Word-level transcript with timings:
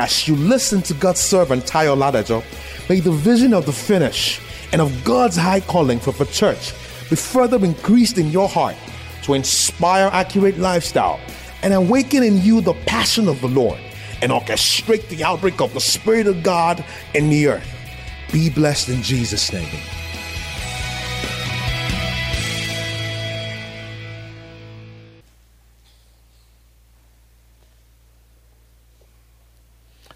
As 0.00 0.28
you 0.28 0.36
listen 0.36 0.80
to 0.82 0.94
God's 0.94 1.18
servant 1.18 1.64
Tayo 1.64 1.96
Ladajo, 1.96 2.44
may 2.88 3.00
the 3.00 3.10
vision 3.10 3.52
of 3.52 3.66
the 3.66 3.72
finish 3.72 4.40
and 4.70 4.80
of 4.80 5.02
God's 5.02 5.34
high 5.36 5.58
calling 5.58 5.98
for 5.98 6.12
the 6.12 6.24
church 6.26 6.72
be 7.10 7.16
further 7.16 7.58
increased 7.64 8.16
in 8.16 8.30
your 8.30 8.48
heart 8.48 8.76
to 9.22 9.34
inspire 9.34 10.08
accurate 10.12 10.56
lifestyle 10.56 11.18
and 11.64 11.74
awaken 11.74 12.22
in 12.22 12.40
you 12.42 12.60
the 12.60 12.74
passion 12.86 13.26
of 13.26 13.40
the 13.40 13.48
Lord 13.48 13.80
and 14.22 14.30
orchestrate 14.30 15.08
the 15.08 15.24
outbreak 15.24 15.60
of 15.60 15.74
the 15.74 15.80
Spirit 15.80 16.28
of 16.28 16.44
God 16.44 16.84
in 17.14 17.28
the 17.28 17.48
earth. 17.48 17.68
Be 18.32 18.50
blessed 18.50 18.90
in 18.90 19.02
Jesus' 19.02 19.52
name. 19.52 19.66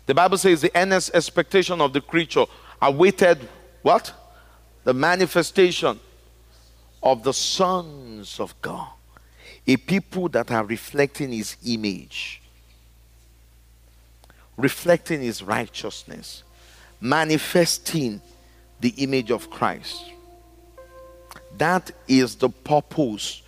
The 0.07 0.14
Bible 0.14 0.39
says 0.39 0.61
the 0.61 0.73
earnest 0.75 1.12
expectation 1.14 1.80
of 1.80 1.93
the 1.93 2.00
creature 2.00 2.45
awaited 2.81 3.49
what? 3.82 4.13
The 4.85 4.94
manifestation 4.94 6.00
of 7.03 7.22
the 7.22 7.32
sons 7.32 8.41
of 8.41 8.61
God. 8.61 8.89
A 9.67 9.77
people 9.77 10.29
that 10.30 10.50
are 10.50 10.64
reflecting 10.64 11.30
his 11.30 11.57
image, 11.64 12.43
reflecting 14.57 15.21
his 15.21 15.41
righteousness, 15.41 16.43
manifesting 17.00 18.21
the 18.80 18.91
image 18.99 19.30
of 19.30 19.49
Christ. 19.50 20.05
That 21.58 21.93
is 22.08 22.35
the 22.35 22.49
purpose 22.49 23.43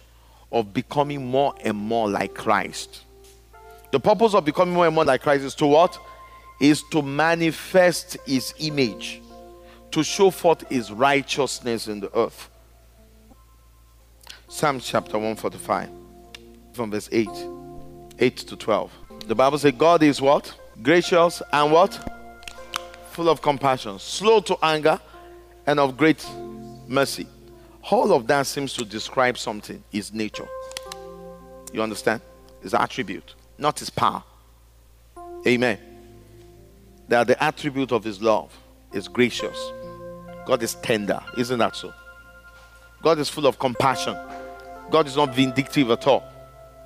of 0.53 0.73
becoming 0.73 1.27
more 1.27 1.55
and 1.65 1.77
more 1.77 2.09
like 2.09 2.35
Christ. 2.35 3.03
The 3.91 3.99
purpose 3.99 4.35
of 4.35 4.45
becoming 4.45 4.75
more 4.75 4.87
and 4.87 4.95
more 4.95 5.05
like 5.05 5.23
Christ 5.23 5.43
is 5.43 5.55
to 5.57 5.67
what? 5.67 5.99
Is 6.61 6.83
to 6.91 7.03
manifest 7.03 8.17
his 8.27 8.55
image, 8.59 9.21
to 9.91 10.03
show 10.03 10.31
forth 10.31 10.67
his 10.69 10.93
righteousness 10.93 11.89
in 11.89 12.01
the 12.01 12.17
earth. 12.17 12.51
Psalm 14.49 14.79
chapter 14.81 15.15
145, 15.15 15.89
from 16.73 16.91
verse 16.91 17.09
8, 17.11 17.29
8 18.19 18.37
to 18.37 18.57
12. 18.57 18.93
The 19.27 19.35
Bible 19.35 19.59
says, 19.59 19.73
God 19.77 20.03
is 20.03 20.21
what? 20.21 20.55
Gracious 20.83 21.43
and 21.53 21.73
what? 21.73 21.99
Full 23.13 23.29
of 23.29 23.43
compassion, 23.43 23.99
slow 23.99 24.41
to 24.41 24.57
anger, 24.63 25.01
and 25.67 25.81
of 25.81 25.97
great 25.97 26.25
mercy. 26.87 27.27
All 27.91 28.13
of 28.13 28.27
that 28.29 28.47
seems 28.47 28.75
to 28.75 28.85
describe 28.85 29.39
something, 29.39 29.83
his 29.91 30.13
nature. 30.13 30.49
You 31.73 31.83
understand? 31.83 32.21
His 32.63 32.75
attribute, 32.75 33.35
not 33.59 33.79
his 33.79 33.91
power. 33.91 34.23
Amen 35.47 35.94
that 37.09 37.27
the 37.27 37.43
attribute 37.43 37.93
of 37.93 38.05
his 38.05 38.21
love 38.23 38.57
is 38.93 39.09
gracious. 39.09 39.59
God 40.47 40.63
is 40.63 40.75
tender. 40.77 41.21
Isn't 41.39 41.59
that 41.59 41.77
so? 41.77 41.93
God 43.03 43.19
is 43.19 43.29
full 43.29 43.47
of 43.47 43.59
compassion. 43.59 44.17
God 44.91 45.07
is 45.07 45.17
not 45.17 45.35
vindictive 45.35 45.91
at 45.91 46.07
all. 46.07 46.25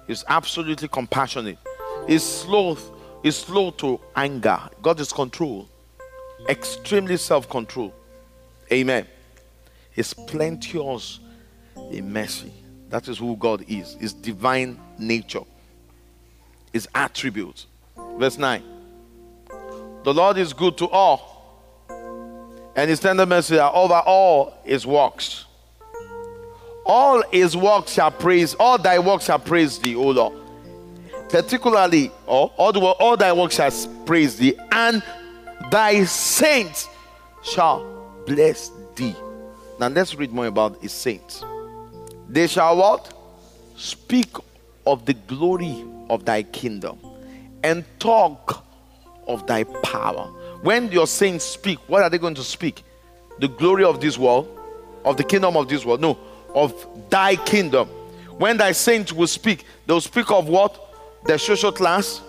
He's 0.06 0.24
absolutely 0.28 0.88
compassionate. 0.88 1.58
He's 2.06 2.22
slow, 2.22 2.76
he's 3.22 3.36
slow 3.36 3.70
to 3.72 4.00
anger. 4.16 4.58
God 4.82 5.00
is 5.00 5.12
control. 5.12 5.68
Extremely 6.48 7.16
self-control. 7.16 7.92
Amen. 8.72 9.06
He's 9.92 10.14
plenteous 10.14 11.20
in 11.90 12.12
mercy. 12.12 12.52
That 12.88 13.08
is 13.08 13.18
who 13.18 13.36
God 13.36 13.64
is. 13.68 13.94
His 13.94 14.12
divine 14.12 14.80
nature. 14.98 15.42
His 16.72 16.88
attributes. 16.94 17.66
Verse 18.16 18.38
9. 18.38 18.62
The 20.04 20.14
Lord 20.14 20.38
is 20.38 20.52
good 20.52 20.78
to 20.78 20.88
all, 20.88 21.84
and 22.76 22.88
his 22.88 23.00
tender 23.00 23.26
mercy 23.26 23.58
are 23.58 23.74
over 23.74 23.94
all 23.94 24.54
his 24.64 24.86
works. 24.86 25.44
All 26.86 27.22
his 27.30 27.56
works 27.56 27.92
shall 27.92 28.10
praise, 28.10 28.54
all 28.54 28.78
thy 28.78 28.98
works 28.98 29.26
shall 29.26 29.38
praise 29.38 29.78
thee, 29.78 29.94
O 29.94 30.08
Lord. 30.08 30.34
Particularly, 31.28 32.10
all, 32.26 32.54
all, 32.56 32.72
the, 32.72 32.80
all 32.80 33.16
thy 33.16 33.32
works 33.32 33.56
shall 33.56 33.70
praise 34.06 34.36
thee, 34.36 34.54
and 34.72 35.02
thy 35.70 36.04
saints 36.04 36.88
shall 37.42 38.22
bless 38.26 38.70
thee. 38.94 39.14
Now 39.78 39.88
let's 39.88 40.14
read 40.14 40.32
more 40.32 40.46
about 40.46 40.80
his 40.80 40.92
saints. 40.92 41.44
They 42.28 42.46
shall 42.46 42.76
what? 42.76 43.12
Speak 43.76 44.34
of 44.86 45.04
the 45.04 45.14
glory 45.14 45.84
of 46.08 46.24
thy 46.24 46.42
kingdom 46.42 46.98
and 47.62 47.84
talk 47.98 48.64
of 49.28 49.46
thy 49.46 49.64
power. 49.64 50.24
When 50.62 50.90
your 50.90 51.06
saints 51.06 51.44
speak, 51.44 51.78
what 51.86 52.02
are 52.02 52.10
they 52.10 52.18
going 52.18 52.34
to 52.34 52.42
speak? 52.42 52.82
The 53.38 53.48
glory 53.48 53.84
of 53.84 54.00
this 54.00 54.18
world, 54.18 54.48
of 55.04 55.16
the 55.16 55.24
kingdom 55.24 55.56
of 55.56 55.68
this 55.68 55.84
world? 55.84 56.00
No, 56.00 56.18
of 56.54 56.74
thy 57.08 57.36
kingdom. 57.36 57.88
When 58.38 58.56
thy 58.56 58.72
saints 58.72 59.12
will 59.12 59.26
speak, 59.26 59.64
they'll 59.86 60.00
speak 60.00 60.30
of 60.30 60.48
what? 60.48 60.84
The 61.24 61.38
social 61.38 61.70
class? 61.70 62.20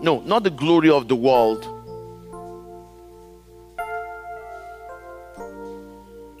No, 0.00 0.20
not 0.24 0.42
the 0.42 0.50
glory 0.50 0.90
of 0.90 1.08
the 1.08 1.16
world. 1.16 1.64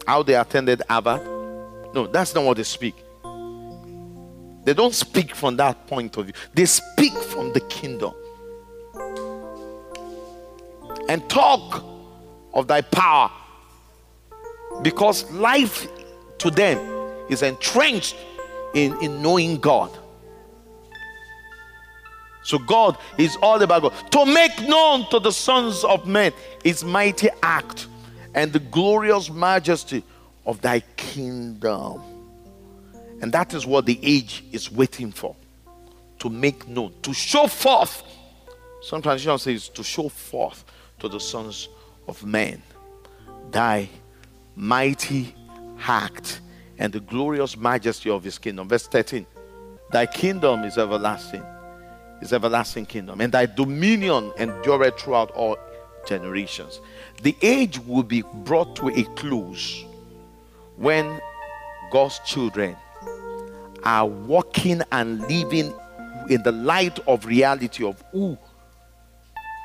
How 0.06 0.22
they 0.22 0.34
attended 0.34 0.82
Harvard? 0.88 1.22
No, 1.94 2.06
that's 2.06 2.34
not 2.34 2.44
what 2.44 2.56
they 2.56 2.62
speak. 2.62 2.94
They 4.64 4.74
don't 4.74 4.94
speak 4.94 5.34
from 5.34 5.56
that 5.56 5.86
point 5.86 6.16
of 6.16 6.26
view, 6.26 6.34
they 6.52 6.66
speak 6.66 7.12
from 7.12 7.52
the 7.52 7.60
kingdom 7.60 8.12
and 11.08 11.28
talk 11.28 11.82
of 12.54 12.68
thy 12.68 12.80
power 12.82 13.30
because 14.82 15.30
life 15.32 15.88
to 16.38 16.50
them 16.50 16.78
is 17.28 17.42
entrenched 17.42 18.16
in, 18.74 18.96
in 19.02 19.22
knowing 19.22 19.58
God. 19.58 19.96
So 22.42 22.58
God 22.58 22.96
is 23.18 23.36
all 23.42 23.60
about 23.62 23.82
God. 23.82 24.12
To 24.12 24.24
make 24.24 24.66
known 24.66 25.08
to 25.10 25.18
the 25.18 25.32
sons 25.32 25.84
of 25.84 26.06
men 26.06 26.32
his 26.64 26.84
mighty 26.84 27.28
act 27.42 27.88
and 28.34 28.52
the 28.52 28.58
glorious 28.58 29.30
majesty 29.30 30.02
of 30.46 30.60
thy 30.62 30.80
kingdom. 30.96 32.00
And 33.20 33.32
that 33.32 33.52
is 33.52 33.66
what 33.66 33.84
the 33.84 33.98
age 34.02 34.44
is 34.52 34.70
waiting 34.70 35.10
for. 35.10 35.34
To 36.20 36.30
make 36.30 36.66
known, 36.68 36.94
to 37.02 37.12
show 37.12 37.46
forth. 37.46 38.02
Some 38.80 39.02
translations 39.02 39.42
says 39.42 39.68
to 39.70 39.82
show 39.82 40.08
forth 40.08 40.64
to 41.00 41.08
the 41.08 41.20
sons 41.20 41.68
of 42.06 42.24
men 42.24 42.62
thy 43.50 43.88
mighty 44.56 45.34
act 45.86 46.40
and 46.78 46.92
the 46.92 47.00
glorious 47.00 47.56
majesty 47.56 48.10
of 48.10 48.24
his 48.24 48.38
kingdom. 48.38 48.68
Verse 48.68 48.86
13 48.86 49.26
Thy 49.90 50.06
kingdom 50.06 50.64
is 50.64 50.76
everlasting, 50.76 51.44
is 52.20 52.32
everlasting 52.32 52.86
kingdom, 52.86 53.20
and 53.20 53.32
thy 53.32 53.46
dominion 53.46 54.32
endureth 54.38 54.98
throughout 54.98 55.30
all 55.32 55.56
generations. 56.06 56.80
The 57.22 57.36
age 57.42 57.78
will 57.80 58.02
be 58.02 58.22
brought 58.22 58.76
to 58.76 58.88
a 58.88 59.04
close 59.16 59.84
when 60.76 61.20
God's 61.90 62.20
children 62.20 62.76
are 63.84 64.06
walking 64.06 64.82
and 64.92 65.20
living 65.22 65.72
in 66.28 66.42
the 66.42 66.52
light 66.52 66.98
of 67.06 67.24
reality 67.24 67.84
of 67.84 68.02
who 68.12 68.36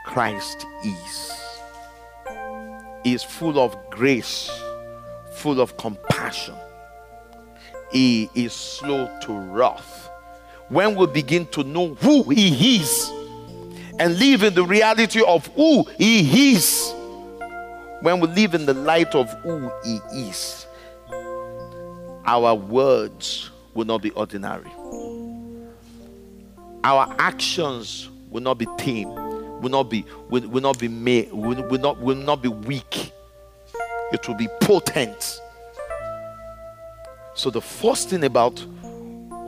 Christ 0.03 0.65
is. 0.83 1.31
He 3.03 3.13
is 3.13 3.23
full 3.23 3.59
of 3.59 3.75
grace, 3.89 4.49
full 5.35 5.59
of 5.59 5.75
compassion. 5.77 6.55
He 7.91 8.29
is 8.33 8.53
slow 8.53 9.09
to 9.21 9.33
wrath. 9.33 10.09
When 10.69 10.95
we 10.95 11.07
begin 11.07 11.45
to 11.47 11.63
know 11.63 11.95
who 11.95 12.23
He 12.29 12.77
is 12.77 13.09
and 13.99 14.17
live 14.17 14.43
in 14.43 14.53
the 14.53 14.63
reality 14.63 15.21
of 15.23 15.47
who 15.47 15.83
He 15.97 16.53
is, 16.53 16.93
when 18.01 18.19
we 18.19 18.27
live 18.27 18.53
in 18.53 18.65
the 18.65 18.73
light 18.73 19.13
of 19.15 19.31
who 19.41 19.71
He 19.83 19.99
is, 20.29 20.65
our 22.25 22.55
words 22.55 23.51
will 23.73 23.85
not 23.85 24.01
be 24.01 24.11
ordinary. 24.11 24.71
Our 26.83 27.15
actions 27.19 28.09
will 28.29 28.41
not 28.41 28.57
be 28.57 28.67
tame 28.77 29.32
will 29.63 29.71
not 29.71 29.89
be 29.89 30.05
will, 30.29 30.47
will 30.49 30.61
not 30.61 30.77
be 30.77 30.87
made 30.87 31.31
will, 31.31 31.63
will 31.67 31.79
not 31.79 31.99
will 31.99 32.15
not 32.15 32.41
be 32.41 32.49
weak. 32.49 33.11
It 34.11 34.27
will 34.27 34.35
be 34.35 34.47
potent. 34.61 35.39
So 37.33 37.49
the 37.49 37.61
first 37.61 38.09
thing 38.09 38.23
about 38.25 38.59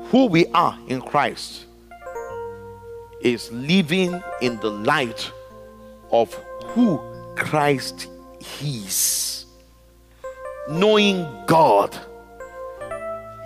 who 0.09 0.25
we 0.25 0.47
are 0.47 0.77
in 0.87 1.01
christ 1.01 1.65
is 3.21 3.51
living 3.51 4.21
in 4.41 4.57
the 4.59 4.71
light 4.71 5.31
of 6.11 6.33
who 6.67 6.99
christ 7.35 8.07
is. 8.63 9.45
Knowing 10.69 11.27
god 11.45 11.95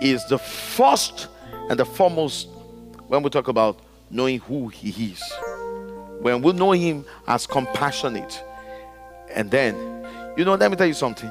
is 0.00 0.24
the 0.28 0.38
first 0.38 1.28
and 1.68 1.78
the 1.78 1.84
foremost 1.84 2.48
when 3.08 3.22
we 3.22 3.28
talk 3.28 3.48
about 3.48 3.78
knowing 4.10 4.38
who 4.38 4.68
he 4.68 5.10
is 5.12 5.22
when 6.20 6.42
we 6.42 6.52
know 6.52 6.72
Him 6.72 7.04
as 7.26 7.46
compassionate, 7.46 8.42
and 9.34 9.50
then, 9.50 9.74
you 10.36 10.44
know, 10.44 10.54
let 10.54 10.70
me 10.70 10.76
tell 10.76 10.86
you 10.86 10.94
something. 10.94 11.30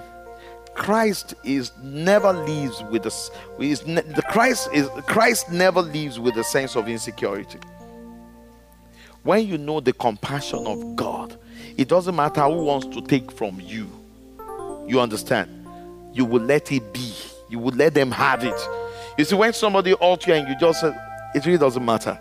Christ 0.76 1.34
is 1.44 1.72
never 1.84 2.32
leaves 2.32 2.82
with 2.84 3.06
us. 3.06 3.32
The 3.58 4.24
Christ 4.30 4.70
is 4.74 4.88
Christ 5.08 5.52
never 5.52 5.82
leaves 5.82 6.20
with 6.20 6.38
a 6.38 6.44
sense 6.44 6.78
of 6.78 6.88
insecurity. 6.88 7.60
When 9.24 9.46
you 9.46 9.58
know 9.58 9.82
the 9.82 9.92
compassion 9.92 10.66
of 10.66 10.96
God, 10.96 11.38
it 11.76 11.90
doesn't 11.90 12.16
matter 12.16 12.42
who 12.44 12.64
wants 12.64 12.88
to 12.96 13.02
take 13.02 13.32
from 13.32 13.60
you. 13.60 13.90
You 14.88 15.02
understand? 15.02 15.68
You 16.14 16.24
will 16.24 16.42
let 16.42 16.72
it 16.72 16.94
be. 16.94 17.14
You 17.50 17.60
will 17.60 17.76
let 17.76 17.94
them 17.94 18.12
have 18.12 18.46
it. 18.46 18.60
You 19.18 19.26
see, 19.26 19.36
when 19.36 19.52
somebody 19.52 19.94
hurt 20.02 20.26
you 20.26 20.34
and 20.34 20.48
you 20.48 20.58
just 20.58 20.80
say, 20.80 20.96
it 21.36 21.46
really 21.46 21.58
doesn't 21.58 21.84
matter. 21.84 22.18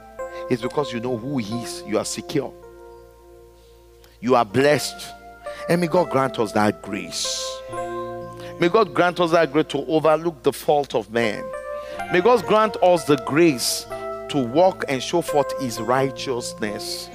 It's 0.51 0.63
because 0.63 0.93
you 0.93 1.01
know 1.01 1.17
who 1.17 1.39
He 1.39 1.63
is. 1.63 1.83
You 1.87 1.99
are 1.99 2.05
secure. 2.05 2.53
You 4.21 4.35
are 4.35 4.45
blessed. 4.45 5.13
And 5.69 5.81
may 5.81 5.87
God 5.87 6.11
grant 6.11 6.39
us 6.39 6.53
that 6.53 6.83
grace. 6.83 7.45
May 8.61 8.69
God 8.69 8.95
grant 8.95 9.21
us 9.21 9.31
that 9.33 9.53
grace 9.53 9.67
to 9.69 9.85
overlook 9.87 10.43
the 10.43 10.53
fault 10.53 10.95
of 10.95 11.13
man. 11.13 11.45
May 12.13 12.21
God 12.21 12.45
grant 12.47 12.77
us 12.83 13.05
the 13.05 13.17
grace 13.27 13.87
to 14.31 14.45
walk 14.47 14.85
and 14.89 15.03
show 15.03 15.21
forth 15.21 15.53
His 15.61 15.81
righteousness. 15.81 17.11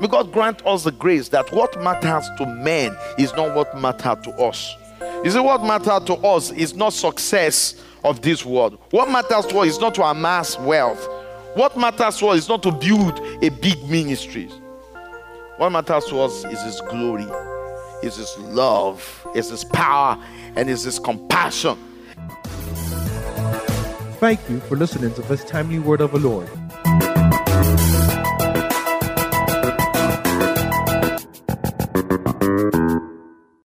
May 0.00 0.08
God 0.08 0.32
grant 0.32 0.64
us 0.66 0.84
the 0.84 0.92
grace 0.92 1.28
that 1.30 1.50
what 1.52 1.82
matters 1.82 2.28
to 2.38 2.46
men 2.46 2.96
is 3.18 3.32
not 3.34 3.54
what 3.54 3.76
matters 3.78 4.24
to 4.24 4.30
us. 4.42 4.76
You 5.24 5.30
see, 5.30 5.40
what 5.40 5.62
matters 5.62 6.04
to 6.06 6.14
us 6.14 6.50
is 6.52 6.74
not 6.74 6.92
success 6.92 7.82
of 8.04 8.22
this 8.22 8.44
world. 8.44 8.78
What 8.90 9.10
matters 9.10 9.46
to 9.46 9.58
us 9.58 9.68
is 9.68 9.80
not 9.80 9.94
to 9.96 10.04
amass 10.04 10.58
wealth. 10.58 11.08
What 11.56 11.74
matters 11.74 12.18
to 12.18 12.26
us 12.26 12.40
is 12.40 12.48
not 12.50 12.62
to 12.64 12.70
build 12.70 13.18
a 13.42 13.48
big 13.48 13.82
ministry. 13.88 14.50
What 15.56 15.70
matters 15.70 16.04
to 16.10 16.20
us 16.20 16.44
is 16.44 16.62
His 16.62 16.82
glory, 16.82 17.24
is 18.02 18.16
His 18.16 18.36
love, 18.40 19.26
is 19.34 19.48
His 19.48 19.64
power, 19.64 20.22
and 20.54 20.68
is 20.68 20.82
His 20.82 20.98
compassion. 20.98 21.78
Thank 24.20 24.46
you 24.50 24.60
for 24.60 24.76
listening 24.76 25.14
to 25.14 25.22
this 25.22 25.44
timely 25.44 25.78
word 25.78 26.02
of 26.02 26.12
the 26.12 26.18
Lord. 26.18 26.46